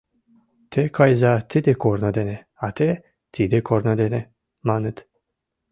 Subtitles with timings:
[0.71, 2.89] —Те кайыза тиде корно дене, а те—
[3.33, 4.21] тиде корно дене,—
[4.67, 4.97] маныт.